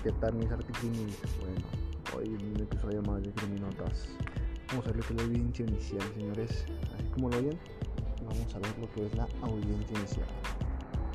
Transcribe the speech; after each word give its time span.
¿Qué 0.00 0.10
tal 0.20 0.34
mis 0.34 0.50
articrimis? 0.50 1.18
Bueno, 1.40 1.64
hoy 2.16 2.26
en 2.34 2.54
un 2.56 2.60
episodio 2.60 3.02
más 3.02 3.22
de 3.22 3.30
Criminotas. 3.30 4.08
Vamos 4.68 4.86
a 4.86 4.90
ver 4.90 4.96
lo 4.96 5.02
que 5.06 5.12
es 5.12 5.16
la 5.16 5.24
audiencia 5.24 5.64
inicial, 5.64 6.02
señores. 6.14 6.64
Así 6.94 7.04
como 7.12 7.28
lo 7.28 7.36
oyen, 7.36 7.58
vamos 8.24 8.54
a 8.54 8.58
ver 8.58 8.78
lo 8.80 8.90
que 8.90 9.06
es 9.06 9.14
la 9.14 9.28
audiencia 9.42 9.98
inicial. 9.98 10.26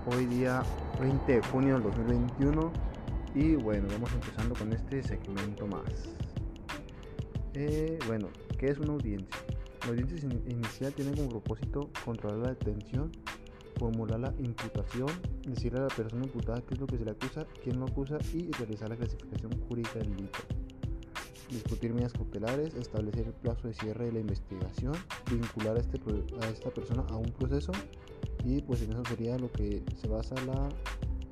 Hoy 0.06 0.26
día 0.28 0.64
20 1.02 1.32
de 1.34 1.42
junio 1.48 1.74
del 1.74 1.84
2021 1.84 2.72
y 3.36 3.56
bueno, 3.56 3.88
vamos 3.92 4.12
empezando 4.14 4.56
con 4.56 4.72
este 4.72 5.04
segmento 5.04 5.68
más. 5.68 6.10
Eh, 7.56 8.00
bueno, 8.08 8.30
¿qué 8.58 8.68
es 8.68 8.78
una 8.80 8.94
audiencia? 8.94 9.36
La 9.82 9.90
audiencia 9.90 10.30
inicial 10.48 10.94
tiene 10.94 11.16
como 11.16 11.30
propósito 11.30 11.90
controlar 12.06 12.40
la 12.40 12.50
detención 12.50 13.12
formular 13.78 14.20
la 14.20 14.34
imputación, 14.40 15.10
decirle 15.46 15.80
a 15.80 15.84
la 15.84 15.88
persona 15.88 16.26
imputada 16.26 16.62
qué 16.62 16.74
es 16.74 16.80
lo 16.80 16.88
que 16.88 16.98
se 16.98 17.06
le 17.06 17.12
acusa, 17.12 17.46
quién 17.64 17.80
lo 17.80 17.86
acusa 17.86 18.18
y 18.34 18.52
realizar 18.52 18.90
la 18.90 18.96
clasificación 18.96 19.52
jurídica 19.68 20.00
del 20.00 20.16
delito. 20.16 20.40
Discutir 21.50 21.94
medidas 21.94 22.14
cautelares, 22.14 22.76
establecer 22.76 23.28
el 23.28 23.34
plazo 23.34 23.68
de 23.68 23.74
cierre 23.74 24.06
de 24.06 24.12
la 24.12 24.20
investigación, 24.20 24.94
vincular 25.32 25.78
a, 25.78 25.80
este, 25.80 26.00
a 26.42 26.50
esta 26.50 26.70
persona 26.72 27.04
a 27.10 27.16
un 27.16 27.32
proceso 27.32 27.72
y 28.44 28.62
pues 28.62 28.82
en 28.82 28.92
eso 28.92 29.04
sería 29.06 29.38
lo 29.38 29.52
que 29.52 29.84
se 29.96 30.08
basa 30.08 30.36
la 30.46 30.70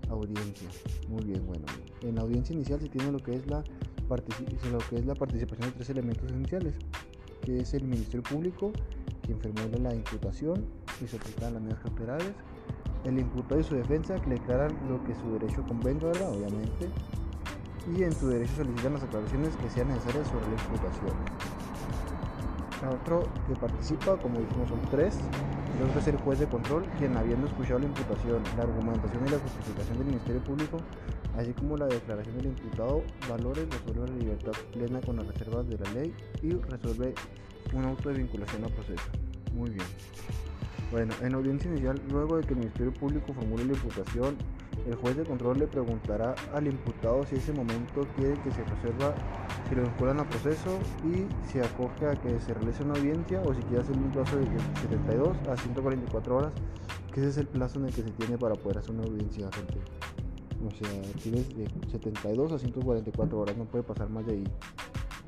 audiencia. 0.09 0.69
Muy 1.09 1.23
bien, 1.25 1.45
bueno. 1.45 1.65
En 2.01 2.15
la 2.15 2.21
audiencia 2.21 2.53
inicial 2.53 2.79
se 2.79 2.89
tiene 2.89 3.11
lo 3.11 3.19
que 3.19 3.35
es 3.35 3.47
la, 3.47 3.63
lo 4.09 4.77
que 4.89 4.95
es 4.95 5.05
la 5.05 5.15
participación 5.15 5.69
de 5.69 5.75
tres 5.75 5.89
elementos 5.89 6.25
esenciales, 6.25 6.75
que 7.41 7.59
es 7.59 7.73
el 7.73 7.83
Ministerio 7.83 8.23
Público, 8.23 8.71
quien 9.23 9.39
formula 9.39 9.77
la 9.89 9.95
imputación, 9.95 10.65
y 11.01 11.15
aplican 11.15 11.53
las 11.53 11.61
medidas 11.61 11.79
cautelares. 11.81 12.33
El 13.03 13.19
imputado 13.19 13.59
y 13.59 13.63
su 13.63 13.75
defensa 13.75 14.19
que 14.19 14.31
declaran 14.31 14.75
lo 14.89 15.03
que 15.03 15.13
su 15.15 15.33
derecho 15.33 15.63
convenga, 15.67 16.07
¿verdad? 16.07 16.29
Obviamente. 16.31 16.89
Y 17.95 18.03
en 18.03 18.13
su 18.13 18.27
derecho 18.27 18.55
solicitan 18.55 18.93
las 18.93 19.03
aclaraciones 19.03 19.55
que 19.57 19.69
sean 19.69 19.89
necesarias 19.89 20.27
sobre 20.27 20.47
la 20.47 20.53
imputación. 20.53 21.15
otro 22.89 23.27
que 23.47 23.55
participa, 23.55 24.17
como 24.17 24.39
dijimos, 24.39 24.69
son 24.69 24.81
tres. 24.89 25.19
El 25.77 25.89
otro 25.89 25.99
es 25.99 26.07
el 26.07 26.17
juez 26.17 26.39
de 26.39 26.47
control, 26.47 26.85
quien 26.97 27.15
habiendo 27.17 27.47
escuchado 27.47 27.79
la 27.79 27.85
imputación, 27.85 28.41
la 28.55 28.63
argumentación 28.63 29.27
y 29.27 29.29
la 29.29 29.39
justificación 29.39 29.97
del 29.97 30.07
Ministerio 30.07 30.41
Público, 30.41 30.77
así 31.37 31.51
como 31.53 31.75
la 31.75 31.85
declaración 31.85 32.37
del 32.37 32.45
imputado, 32.47 33.03
valores, 33.29 33.67
resuelve 33.69 34.07
la 34.07 34.15
libertad 34.15 34.53
plena 34.71 35.01
con 35.01 35.17
las 35.17 35.27
reservas 35.27 35.67
de 35.67 35.77
la 35.77 35.91
ley 35.91 36.15
y 36.41 36.53
resuelve 36.53 37.13
un 37.73 37.83
auto 37.83 38.09
de 38.09 38.15
vinculación 38.15 38.63
al 38.63 38.71
proceso. 38.71 39.03
Muy 39.53 39.69
bien. 39.69 39.85
Bueno, 40.91 41.13
en 41.21 41.33
audiencia 41.33 41.69
inicial, 41.69 41.99
luego 42.09 42.37
de 42.37 42.43
que 42.43 42.53
el 42.53 42.59
Ministerio 42.59 42.93
Público 42.93 43.33
formule 43.33 43.65
la 43.65 43.73
imputación, 43.73 44.37
el 44.85 44.95
juez 44.95 45.17
de 45.17 45.23
control 45.23 45.57
le 45.57 45.67
preguntará 45.67 46.35
al 46.53 46.67
imputado 46.67 47.25
si 47.25 47.35
ese 47.35 47.51
momento 47.53 48.07
quiere 48.15 48.39
que 48.43 48.51
se 48.51 48.63
reserva, 48.63 49.15
si 49.67 49.75
lo 49.75 49.81
vinculan 49.81 50.19
a 50.19 50.29
proceso 50.29 50.77
y 51.03 51.25
si 51.49 51.59
acoge 51.59 52.05
a 52.05 52.15
que 52.15 52.39
se 52.39 52.53
realice 52.53 52.83
una 52.83 52.93
audiencia 52.93 53.41
o 53.41 53.53
si 53.53 53.61
quiere 53.61 53.81
hacer 53.81 53.97
un 53.97 54.11
plazo 54.11 54.37
de 54.37 54.45
72 54.81 55.35
a 55.49 55.57
144 55.57 56.35
horas, 56.35 56.53
que 57.11 57.19
ese 57.19 57.29
es 57.29 57.37
el 57.37 57.47
plazo 57.47 57.79
en 57.79 57.85
el 57.85 57.93
que 57.93 58.03
se 58.03 58.11
tiene 58.11 58.37
para 58.37 58.53
poder 58.53 58.77
hacer 58.77 58.91
una 58.91 59.03
audiencia, 59.03 59.49
gente. 59.51 59.79
O 60.65 60.71
sea, 60.71 61.01
tienes 61.23 61.49
de 61.57 61.67
72 61.91 62.51
a 62.51 62.59
144 62.59 63.39
horas, 63.39 63.57
no 63.57 63.65
puede 63.65 63.83
pasar 63.83 64.09
más 64.09 64.25
de 64.27 64.33
ahí 64.33 64.43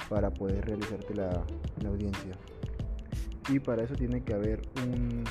para 0.08 0.31
poder 0.31 0.66
realizarte 0.66 1.16
la, 1.16 1.44
la 1.81 1.89
audiencia. 1.89 2.38
Y 3.50 3.59
para 3.59 3.83
eso 3.83 3.95
tiene 3.95 4.23
que 4.23 4.33
haber 4.33 4.61
un 4.85 5.23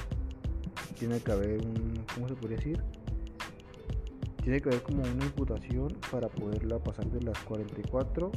tiene 0.99 1.21
que 1.21 1.33
haber 1.33 1.61
un, 1.65 2.05
¿cómo 2.15 2.29
se 2.29 2.35
podría 2.35 2.57
decir? 2.57 2.83
Tiene 4.43 4.61
que 4.61 4.69
haber 4.69 4.83
como 4.83 5.03
una 5.03 5.25
imputación 5.25 5.97
para 6.11 6.29
poderla 6.29 6.79
pasar 6.79 7.07
de 7.07 7.21
las 7.23 7.39
44, 7.41 8.31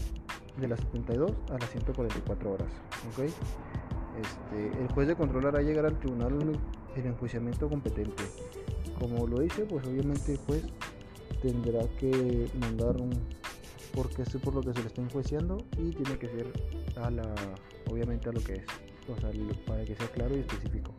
de 0.60 0.68
las 0.68 0.80
72 0.80 1.32
a 1.52 1.58
las 1.58 1.70
144 1.70 2.52
horas, 2.52 2.68
¿ok? 3.14 3.26
Este, 4.20 4.82
el 4.82 4.88
juez 4.90 5.08
de 5.08 5.16
control 5.16 5.48
hará 5.48 5.62
llegar 5.62 5.86
al 5.86 5.98
tribunal 6.00 6.60
el 6.96 7.06
enjuiciamiento 7.06 7.70
competente. 7.70 8.24
Como 9.00 9.28
lo 9.28 9.40
dice, 9.40 9.64
pues 9.66 9.86
obviamente 9.86 10.34
el 10.34 10.38
juez 10.40 10.64
tendrá 11.42 11.88
que 12.00 12.50
mandar 12.60 13.00
un 13.00 13.12
porque 13.94 14.22
es 14.22 14.30
por 14.38 14.54
lo 14.54 14.62
que 14.62 14.74
se 14.74 14.82
le 14.82 14.88
está 14.88 15.02
enjuiciando 15.02 15.58
y 15.78 15.92
tiene 15.92 16.20
que 16.20 16.28
ser 16.28 16.52
a 17.02 17.10
la 17.10 17.34
obviamente 17.90 18.30
a 18.30 18.32
lo 18.32 18.40
que 18.40 18.54
es 18.54 18.66
o 19.10 19.20
sea, 19.20 19.32
para 19.66 19.84
que 19.84 19.96
sea 19.96 20.08
claro 20.10 20.36
y 20.36 20.40
específico 20.40 20.94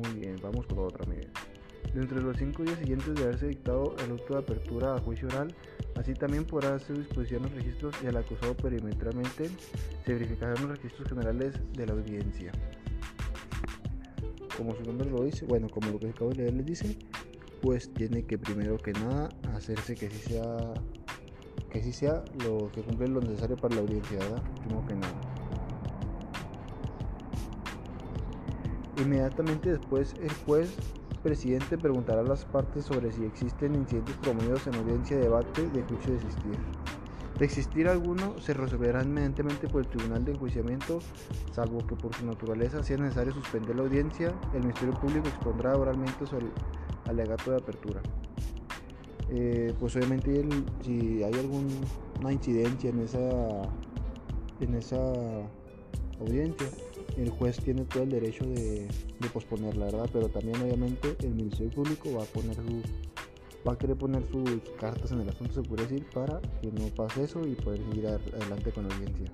muy 0.00 0.20
bien, 0.20 0.36
vamos 0.42 0.66
con 0.66 0.78
otra, 0.78 1.04
medida. 1.06 1.30
Dentro 1.94 2.18
de 2.18 2.22
los 2.22 2.36
cinco 2.36 2.62
días 2.62 2.78
siguientes 2.78 3.14
de 3.14 3.22
haberse 3.22 3.48
dictado 3.48 3.96
el 4.04 4.12
auto 4.12 4.34
de 4.34 4.40
apertura 4.40 4.94
a 4.94 5.00
juicio 5.00 5.26
oral, 5.28 5.54
así 5.96 6.14
también 6.14 6.44
podrá 6.44 6.74
hacer 6.74 6.98
disposición 6.98 7.42
los 7.42 7.52
registros 7.52 7.94
y 8.02 8.06
al 8.06 8.16
acusado 8.16 8.56
perimetralmente 8.56 9.50
se 10.04 10.12
verificarán 10.12 10.54
los 10.62 10.76
registros 10.76 11.08
generales 11.08 11.54
de 11.72 11.86
la 11.86 11.92
audiencia. 11.92 12.52
Como 14.56 14.76
su 14.76 14.84
nombre 14.84 15.10
lo 15.10 15.24
dice, 15.24 15.46
bueno, 15.46 15.68
como 15.68 15.90
lo 15.90 15.98
que 15.98 16.10
acabo 16.10 16.30
de 16.30 16.36
leer 16.36 16.54
les 16.54 16.66
dice, 16.66 16.98
pues 17.60 17.92
tiene 17.92 18.24
que 18.24 18.38
primero 18.38 18.76
que 18.78 18.92
nada 18.92 19.28
hacerse 19.54 19.94
que 19.94 20.10
sí 20.10 20.18
sea 20.18 20.74
que 21.70 21.82
sí 21.82 21.92
sea 21.92 22.24
lo 22.44 22.70
que 22.72 22.82
cumple 22.82 23.08
lo 23.08 23.20
necesario 23.20 23.56
para 23.56 23.76
la 23.76 23.82
audiencia, 23.82 24.18
¿verdad? 24.18 24.42
Primero 24.60 24.86
que 24.86 24.94
nada. 24.94 25.19
Inmediatamente 29.00 29.70
después 29.70 30.14
el 30.20 30.32
juez 30.44 30.74
presidente 31.22 31.78
preguntará 31.78 32.20
a 32.20 32.24
las 32.24 32.44
partes 32.44 32.84
sobre 32.84 33.12
si 33.12 33.24
existen 33.24 33.74
incidentes 33.74 34.16
promovidos 34.16 34.66
en 34.66 34.74
audiencia 34.74 35.16
de 35.16 35.24
debate 35.24 35.62
de 35.62 35.82
juicio 35.82 36.12
de 36.12 36.16
existir. 36.16 36.58
De 37.38 37.44
existir 37.46 37.88
alguno, 37.88 38.38
se 38.38 38.52
resolverá 38.52 39.02
inmediatamente 39.02 39.66
por 39.66 39.80
el 39.80 39.88
Tribunal 39.88 40.26
de 40.26 40.32
Enjuiciamiento, 40.32 40.98
salvo 41.52 41.78
que 41.86 41.96
por 41.96 42.14
su 42.14 42.26
naturaleza 42.26 42.82
sea 42.82 42.98
necesario 42.98 43.32
suspender 43.32 43.76
la 43.76 43.82
audiencia, 43.82 44.34
el 44.52 44.60
Ministerio 44.60 44.92
Público 44.94 45.28
expondrá 45.28 45.74
oralmente 45.74 46.26
sobre 46.26 46.46
el 46.46 46.52
alegato 47.08 47.50
de 47.50 47.56
apertura. 47.56 48.02
Eh, 49.30 49.72
pues 49.78 49.96
obviamente 49.96 50.46
si 50.82 51.22
hay 51.22 51.32
alguna 51.32 52.30
incidencia 52.30 52.90
en 52.90 53.00
esa, 53.00 53.62
en 54.60 54.74
esa 54.74 55.00
audiencia, 56.20 56.66
el 57.16 57.30
juez 57.30 57.58
tiene 57.58 57.84
todo 57.84 58.02
el 58.02 58.10
derecho 58.10 58.44
de, 58.44 58.88
posponer 59.32 59.76
la 59.76 59.86
verdad, 59.86 60.10
pero 60.12 60.28
también 60.28 60.60
obviamente 60.60 61.16
el 61.20 61.34
Ministerio 61.34 61.70
Público 61.70 62.12
va 62.16 62.22
a 62.22 62.26
poner 62.26 62.56
su, 62.56 62.82
va 63.66 63.74
a 63.74 63.78
querer 63.78 63.96
poner 63.96 64.24
sus 64.30 64.60
cartas 64.78 65.12
en 65.12 65.20
el 65.20 65.28
asunto, 65.28 65.54
se 65.54 65.68
puede 65.68 65.82
decir, 65.82 66.06
para 66.12 66.40
que 66.60 66.72
no 66.72 66.86
pase 66.94 67.24
eso 67.24 67.46
y 67.46 67.54
poder 67.54 67.78
seguir 67.90 68.06
adelante 68.06 68.72
con 68.72 68.88
la 68.88 68.94
audiencia. 68.94 69.32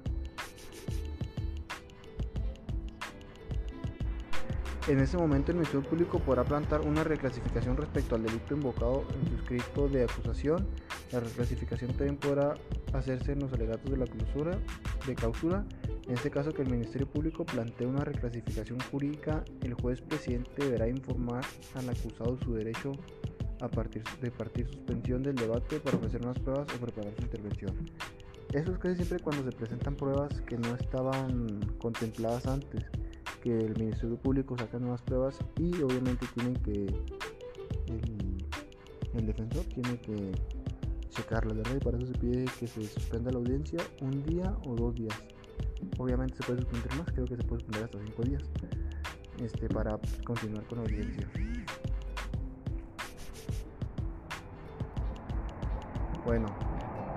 En 4.88 5.00
ese 5.00 5.16
momento 5.16 5.50
el 5.50 5.56
Ministerio 5.56 5.88
Público 5.88 6.20
podrá 6.20 6.44
plantar 6.44 6.82
una 6.82 7.02
reclasificación 7.02 7.76
respecto 7.76 8.14
al 8.14 8.22
delito 8.22 8.54
invocado 8.54 9.04
en 9.20 9.28
su 9.28 9.34
escrito 9.34 9.88
de 9.88 10.04
acusación. 10.04 10.68
La 11.10 11.18
reclasificación 11.18 11.90
también 11.94 12.16
podrá 12.16 12.54
hacerse 12.92 13.32
en 13.32 13.40
los 13.40 13.52
alegatos 13.52 13.90
de 13.90 13.96
la 13.96 14.06
clausura, 14.06 14.58
de 15.04 15.14
clausura 15.16 15.64
en 16.06 16.14
este 16.14 16.30
caso 16.30 16.52
que 16.52 16.62
el 16.62 16.70
Ministerio 16.70 17.08
Público 17.08 17.44
plantee 17.44 17.86
una 17.86 18.04
reclasificación 18.04 18.78
jurídica, 18.92 19.44
el 19.62 19.74
juez 19.74 20.00
presidente 20.00 20.64
deberá 20.64 20.88
informar 20.88 21.44
al 21.74 21.88
acusado 21.88 22.38
su 22.38 22.54
derecho 22.54 22.92
a 23.60 23.68
partir 23.68 24.04
de 24.20 24.30
partir 24.30 24.68
suspensión 24.68 25.22
del 25.22 25.34
debate 25.34 25.80
para 25.80 25.96
ofrecer 25.96 26.24
más 26.24 26.38
pruebas 26.38 26.68
o 26.74 26.80
preparar 26.80 27.12
su 27.16 27.22
intervención. 27.22 27.74
Eso 28.52 28.72
es 28.72 28.78
casi 28.78 28.96
siempre 28.96 29.18
cuando 29.18 29.42
se 29.42 29.50
presentan 29.50 29.96
pruebas 29.96 30.40
que 30.42 30.56
no 30.56 30.76
estaban 30.76 31.60
contempladas 31.78 32.46
antes, 32.46 32.84
que 33.42 33.58
el 33.58 33.76
Ministerio 33.76 34.16
Público 34.16 34.56
saca 34.56 34.78
nuevas 34.78 35.02
pruebas 35.02 35.38
y 35.58 35.82
obviamente 35.82 36.26
tienen 36.34 36.54
que 36.54 36.86
el, 37.88 38.44
el 39.14 39.26
defensor 39.26 39.64
tiene 39.64 39.98
que 40.00 40.32
checarlas, 41.10 41.56
¿verdad? 41.56 41.76
Y 41.76 41.84
para 41.84 41.98
eso 41.98 42.06
se 42.06 42.18
pide 42.18 42.44
que 42.60 42.68
se 42.68 42.84
suspenda 42.86 43.32
la 43.32 43.38
audiencia 43.38 43.80
un 44.00 44.22
día 44.22 44.56
o 44.64 44.76
dos 44.76 44.94
días. 44.94 45.35
Obviamente 45.98 46.36
se 46.36 46.42
puede 46.42 46.60
suspender 46.60 46.94
más, 46.96 47.06
creo 47.12 47.26
que 47.26 47.36
se 47.36 47.42
puede 47.42 47.62
suspender 47.62 47.84
hasta 47.84 47.98
5 47.98 48.22
días 48.22 48.42
este, 49.42 49.68
para 49.68 49.98
continuar 50.24 50.64
con 50.64 50.78
la 50.78 50.84
audiencia. 50.84 51.28
Bueno, 56.24 56.46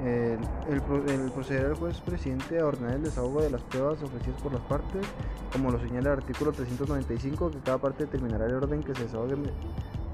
el, 0.04 0.40
el, 0.70 1.32
proceder 1.32 1.68
del 1.68 1.76
juez 1.76 2.00
presidente 2.02 2.60
a 2.60 2.66
ordenar 2.66 2.96
el 2.96 3.04
desahogo 3.04 3.42
de 3.42 3.50
las 3.50 3.62
pruebas 3.64 4.02
ofrecidas 4.04 4.42
por 4.42 4.54
las 4.54 4.62
partes, 4.62 5.06
como 5.52 5.72
lo 5.72 5.80
señala 5.80 6.14
el 6.14 6.20
artículo 6.20 6.52
395, 6.52 7.52
que 7.52 7.60
cada 7.60 7.80
parte 7.80 8.06
determinará 8.06 8.46
el 8.46 8.54
orden 8.54 8.84
que 8.84 8.94
se 8.94 9.04
desahogue 9.04 9.36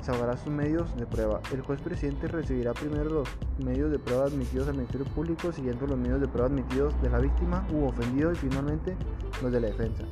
sabrá 0.05 0.37
sus 0.37 0.53
medios 0.53 0.95
de 0.97 1.07
prueba. 1.07 1.41
El 1.51 1.61
juez 1.61 1.81
presidente 1.81 2.27
recibirá 2.27 2.73
primero 2.73 3.05
los 3.05 3.27
medios 3.57 3.89
de 3.89 3.97
prueba 3.97 4.25
admitidos 4.25 4.67
al 4.67 4.75
Ministerio 4.75 5.05
Público, 5.07 5.51
siguiendo 5.51 5.87
los 5.87 5.97
medios 5.97 6.21
de 6.21 6.27
prueba 6.27 6.47
admitidos 6.47 6.93
de 7.01 7.09
la 7.09 7.17
víctima 7.17 7.67
u 7.73 7.85
ofendido 7.85 8.31
y 8.31 8.35
finalmente 8.35 8.95
los 9.41 9.51
de 9.51 9.59
la 9.59 9.67
defensa. 9.67 10.03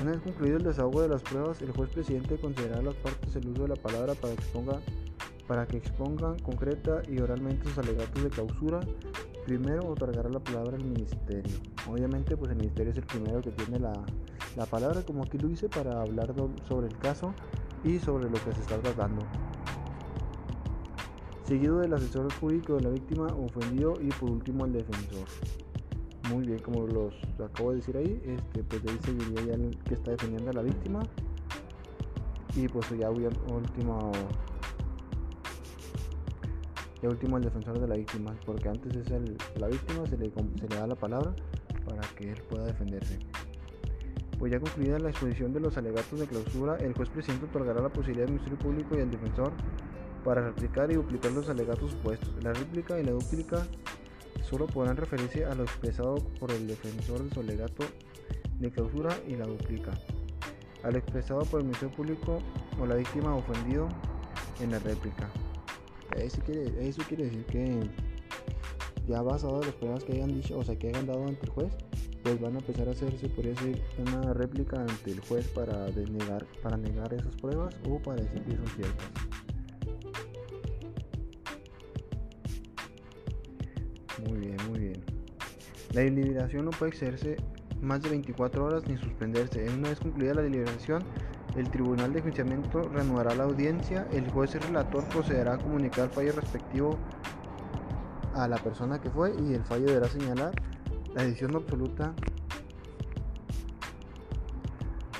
Una 0.00 0.12
vez 0.12 0.20
concluido 0.20 0.58
el 0.58 0.62
desahogo 0.62 1.02
de 1.02 1.08
las 1.08 1.22
pruebas, 1.22 1.60
el 1.62 1.72
juez 1.72 1.90
presidente 1.90 2.38
considerará 2.38 2.82
las 2.82 2.94
partes 2.94 3.34
el 3.34 3.48
uso 3.48 3.62
de 3.62 3.68
la 3.68 3.76
palabra 3.76 4.14
para 4.14 4.34
que 4.34 4.40
exponga 4.40 4.80
para 5.48 5.66
que 5.66 5.76
expongan 5.76 6.38
concreta 6.38 7.02
y 7.06 7.20
oralmente 7.20 7.68
sus 7.68 7.76
alegatos 7.76 8.22
de 8.22 8.30
clausura. 8.30 8.80
Primero 9.44 9.86
otorgará 9.88 10.30
la 10.30 10.40
palabra 10.40 10.76
al 10.76 10.84
ministerio. 10.84 11.58
Obviamente 11.86 12.34
pues 12.34 12.50
el 12.50 12.56
ministerio 12.56 12.92
es 12.92 12.96
el 12.96 13.04
primero 13.04 13.42
que 13.42 13.50
tiene 13.50 13.78
la, 13.78 13.92
la 14.56 14.64
palabra, 14.64 15.02
como 15.02 15.22
aquí 15.22 15.36
lo 15.36 15.48
dice, 15.48 15.68
para 15.68 16.00
hablar 16.00 16.32
sobre 16.66 16.86
el 16.86 16.96
caso 16.96 17.34
y 17.84 17.98
sobre 17.98 18.24
lo 18.24 18.32
que 18.32 18.52
se 18.52 18.60
está 18.60 18.78
tratando. 18.78 19.22
Seguido 21.44 21.78
del 21.78 21.92
asesor 21.92 22.32
jurídico 22.34 22.76
de 22.76 22.82
la 22.82 22.88
víctima 22.90 23.26
ofendido 23.26 23.94
y 24.00 24.08
por 24.08 24.30
último 24.30 24.64
el 24.64 24.72
defensor. 24.72 25.26
Muy 26.30 26.46
bien, 26.46 26.58
como 26.60 26.86
los 26.86 27.14
acabo 27.38 27.70
de 27.70 27.76
decir 27.76 27.96
ahí, 27.98 28.22
este, 28.24 28.64
pues 28.64 28.82
de 28.82 28.90
ahí 28.90 28.98
seguiría 29.04 29.44
ya 29.44 29.54
el 29.54 29.78
que 29.84 29.94
está 29.94 30.12
defendiendo 30.12 30.50
a 30.50 30.54
la 30.54 30.62
víctima. 30.62 31.02
Y 32.56 32.66
pues 32.68 32.88
ya 32.98 33.10
último 33.10 34.12
y 37.02 37.06
último 37.06 37.36
el 37.36 37.44
defensor 37.44 37.78
de 37.78 37.86
la 37.86 37.96
víctima, 37.96 38.34
porque 38.46 38.68
antes 38.68 38.96
es 38.96 39.10
el, 39.10 39.36
la 39.56 39.68
víctima, 39.68 40.06
se 40.06 40.16
le, 40.16 40.30
se 40.30 40.68
le 40.68 40.76
da 40.76 40.86
la 40.86 40.94
palabra 40.94 41.34
para 41.84 42.00
que 42.16 42.30
él 42.30 42.42
pueda 42.48 42.64
defenderse. 42.64 43.18
Pues 44.44 44.52
ya 44.52 44.60
concluida 44.60 44.98
la 44.98 45.08
exposición 45.08 45.54
de 45.54 45.60
los 45.60 45.78
alegatos 45.78 46.20
de 46.20 46.26
clausura, 46.26 46.76
el 46.76 46.92
juez 46.92 47.08
presidente 47.08 47.46
otorgará 47.46 47.80
la 47.80 47.88
posibilidad 47.88 48.26
al 48.26 48.32
Ministerio 48.32 48.58
Público 48.58 48.94
y 48.94 49.00
al 49.00 49.10
defensor 49.10 49.54
para 50.22 50.42
replicar 50.42 50.92
y 50.92 50.96
duplicar 50.96 51.32
los 51.32 51.48
alegatos 51.48 51.92
supuestos. 51.92 52.28
La 52.44 52.52
réplica 52.52 53.00
y 53.00 53.04
la 53.04 53.12
duplica 53.12 53.66
solo 54.42 54.66
podrán 54.66 54.98
referirse 54.98 55.46
a 55.46 55.54
lo 55.54 55.62
expresado 55.62 56.16
por 56.38 56.50
el 56.52 56.66
defensor 56.66 57.22
de 57.22 57.32
su 57.32 57.40
alegato 57.40 57.86
de 58.58 58.70
clausura 58.70 59.16
y 59.26 59.34
la 59.34 59.46
duplica. 59.46 59.92
Al 60.82 60.96
expresado 60.96 61.40
por 61.46 61.60
el 61.60 61.64
Ministerio 61.64 61.96
Público 61.96 62.38
o 62.78 62.84
la 62.84 62.96
víctima 62.96 63.34
ofendido 63.34 63.88
en 64.60 64.72
la 64.72 64.78
réplica. 64.78 65.30
Eso 66.18 66.42
quiere, 66.44 66.70
decir 66.70 67.46
que 67.46 67.80
ya 69.08 69.22
basado 69.22 69.62
en 69.62 69.68
las 69.68 69.74
pruebas 69.76 70.04
que 70.04 70.12
hayan 70.12 70.34
dicho, 70.34 70.58
o 70.58 70.64
sea, 70.64 70.78
que 70.78 70.88
hayan 70.88 71.06
dado 71.06 71.26
ante 71.26 71.46
el 71.46 71.48
juez, 71.50 71.72
pues 72.24 72.40
van 72.40 72.56
a 72.56 72.58
empezar 72.58 72.88
a 72.88 72.92
hacerse, 72.92 73.28
por 73.28 73.44
decir, 73.44 73.82
una 73.98 74.32
réplica 74.32 74.80
ante 74.80 75.10
el 75.10 75.20
juez 75.20 75.46
para 75.48 75.90
denegar, 75.90 76.46
para 76.62 76.78
negar 76.78 77.12
esas 77.12 77.36
pruebas 77.36 77.76
o 77.86 77.98
para 77.98 78.22
decir 78.22 78.42
que 78.44 78.56
son 78.56 78.66
ciertas. 78.68 79.10
Muy 84.26 84.38
bien, 84.38 84.56
muy 84.70 84.78
bien. 84.78 85.04
La 85.92 86.00
deliberación 86.00 86.64
no 86.64 86.70
puede 86.70 86.92
excederse 86.92 87.36
más 87.82 88.02
de 88.02 88.08
24 88.08 88.64
horas 88.64 88.88
ni 88.88 88.96
suspenderse. 88.96 89.68
Una 89.68 89.90
vez 89.90 90.00
concluida 90.00 90.32
la 90.32 90.42
deliberación, 90.42 91.04
el 91.56 91.70
Tribunal 91.70 92.14
de 92.14 92.22
Juiciamiento 92.22 92.84
reanudará 92.84 93.34
la 93.34 93.44
audiencia, 93.44 94.08
el 94.12 94.30
juez 94.30 94.54
y 94.54 94.58
relator 94.60 95.06
procederá 95.10 95.54
a 95.54 95.58
comunicar 95.58 96.04
el 96.06 96.10
fallo 96.10 96.32
respectivo 96.32 96.98
a 98.34 98.48
la 98.48 98.56
persona 98.56 98.98
que 98.98 99.10
fue 99.10 99.34
y 99.46 99.52
el 99.52 99.62
fallo 99.62 99.84
deberá 99.84 100.08
señalar 100.08 100.54
la 101.14 101.22
decisión 101.22 101.56
absoluta. 101.56 102.12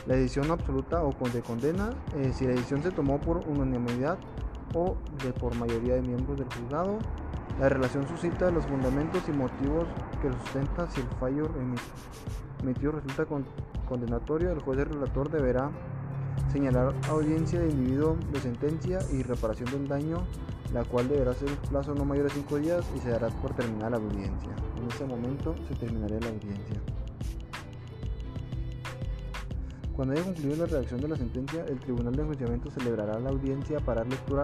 La 0.07 0.17
decisión 0.17 0.51
absoluta 0.51 1.03
o 1.03 1.13
de 1.31 1.41
condena 1.41 1.91
eh, 2.17 2.31
si 2.35 2.45
la 2.45 2.51
decisión 2.51 2.83
se 2.83 2.91
tomó 2.91 3.19
por 3.19 3.39
unanimidad 3.49 4.19
o 4.75 4.97
de 5.25 5.33
por 5.33 5.57
mayoría 5.57 5.95
de 5.95 6.03
miembros 6.03 6.39
del 6.39 6.49
juzgado. 6.53 6.99
La 7.59 7.69
relación 7.69 8.07
suscita 8.09 8.51
los 8.51 8.67
fundamentos 8.67 9.23
y 9.29 9.33
motivos 9.33 9.87
que 10.21 10.29
lo 10.29 10.35
sustentan 10.41 10.91
si 10.91 11.01
el 11.01 11.07
fallo 11.21 11.49
emitido 12.61 12.93
resulta 12.93 13.25
condenatorio 13.89 14.51
el 14.51 14.61
juez 14.61 14.81
y 14.81 14.85
relator 14.85 15.31
deberá 15.31 15.71
señalar 16.53 16.95
audiencia 17.09 17.61
de 17.61 17.71
individuo 17.71 18.17
de 18.33 18.41
sentencia 18.41 18.99
y 19.13 19.23
reparación 19.23 19.71
del 19.71 19.89
daño, 19.89 20.25
la 20.73 20.85
cual 20.85 21.09
deberá 21.09 21.35
ser 21.35 21.49
un 21.49 21.57
plazo 21.69 21.95
no 21.95 22.05
mayor 22.05 22.27
a 22.27 22.31
5 22.31 22.57
días 22.59 22.85
y 22.97 23.01
se 23.01 23.11
dará 23.11 23.29
por 23.29 23.55
terminada 23.55 23.91
la 23.91 23.97
audiencia. 23.97 24.55
En 24.77 24.89
ese 24.89 25.05
momento 25.05 25.55
se 25.69 25.75
terminaría 25.75 26.21
la 26.21 26.29
audiencia. 26.29 26.81
Cuando 29.95 30.15
haya 30.15 30.25
concluido 30.25 30.57
la 30.57 30.67
redacción 30.67 31.01
de 31.01 31.09
la 31.09 31.17
sentencia, 31.17 31.65
el 31.69 31.79
Tribunal 31.79 32.17
de 32.17 32.23
Enjuiciamiento 32.23 32.71
celebrará 32.71 33.19
la 33.21 33.31
audiencia 33.31 33.79
para 33.79 34.01
dar 34.01 34.11
lectura 34.11 34.43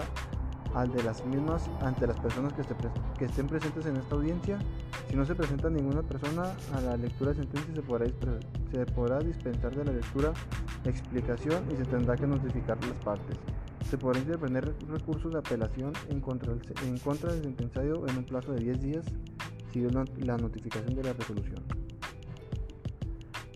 al 0.74 0.92
de 0.92 1.02
las 1.02 1.24
mismas 1.26 1.68
ante 1.80 2.06
las 2.06 2.18
personas 2.20 2.52
que, 2.52 3.24
estén 3.24 3.48
presentes 3.48 3.84
en 3.86 3.96
esta 3.96 4.14
audiencia. 4.14 4.58
Si 5.10 5.16
no 5.16 5.26
se 5.26 5.34
presenta 5.34 5.68
ninguna 5.68 6.02
persona 6.04 6.54
a 6.72 6.80
la 6.82 6.96
lectura 6.96 7.32
de 7.32 7.38
sentencia, 7.38 7.74
se 7.74 7.82
podrá, 7.82 8.06
se 8.70 8.86
podrá 8.86 9.18
dispensar 9.18 9.74
de 9.74 9.84
la 9.84 9.92
lectura 9.92 10.32
explicación 10.84 11.64
y 11.68 11.74
se 11.74 11.84
tendrá 11.84 12.14
que 12.14 12.28
notificar 12.28 12.78
las 12.86 12.96
partes. 13.00 13.36
Se 13.90 13.98
podrá 13.98 14.20
interponer 14.20 14.72
recursos 14.88 15.32
de 15.32 15.40
apelación 15.40 15.94
en 16.10 16.20
contra, 16.20 16.54
del, 16.54 16.62
en 16.86 16.96
contra 16.98 17.32
del 17.32 17.42
sentenciado 17.42 18.06
en 18.06 18.18
un 18.18 18.24
plazo 18.24 18.52
de 18.52 18.60
10 18.60 18.80
días 18.80 19.04
siguiendo 19.72 20.04
la 20.18 20.36
notificación 20.36 20.94
de 20.94 21.02
la 21.02 21.12
resolución. 21.12 21.64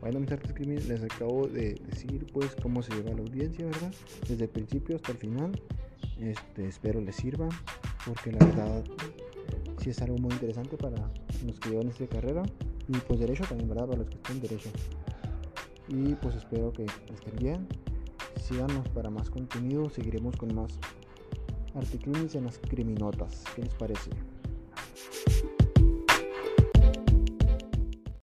Bueno, 0.00 0.18
mis 0.18 0.32
artes 0.32 0.52
crímenes, 0.54 0.88
les 0.88 1.04
acabo 1.04 1.46
de 1.46 1.80
decir 1.86 2.26
pues 2.32 2.56
cómo 2.60 2.82
se 2.82 2.92
lleva 2.96 3.10
la 3.14 3.22
audiencia, 3.22 3.64
¿verdad? 3.64 3.94
Desde 4.28 4.42
el 4.42 4.50
principio 4.50 4.96
hasta 4.96 5.12
el 5.12 5.18
final. 5.18 5.62
Este, 6.18 6.66
espero 6.66 7.00
les 7.00 7.14
sirva, 7.14 7.48
porque 8.04 8.32
la 8.32 8.44
verdad 8.44 8.84
sí 9.78 9.90
es 9.90 10.02
algo 10.02 10.18
muy 10.18 10.32
interesante 10.32 10.76
para 10.76 10.96
los 11.46 11.58
que 11.60 11.70
llevan 11.70 11.88
esta 11.88 12.06
carrera. 12.06 12.42
Y 12.88 12.92
pues 12.98 13.20
derecho 13.20 13.44
también, 13.44 13.68
¿verdad? 13.68 13.86
Para 13.86 13.98
los 13.98 14.08
que 14.08 14.16
están 14.16 14.40
derecho. 14.40 14.70
Y 15.88 16.14
pues 16.14 16.34
espero 16.36 16.72
que 16.72 16.84
estén 16.84 17.36
bien. 17.38 17.66
Síganos 18.40 18.88
para 18.90 19.10
más 19.10 19.30
contenido. 19.30 19.88
Seguiremos 19.88 20.36
con 20.36 20.54
más 20.54 20.78
artículos 21.74 22.34
en 22.34 22.44
las 22.44 22.58
criminotas. 22.58 23.44
¿Qué 23.54 23.62
les 23.62 23.74
parece? 23.74 24.10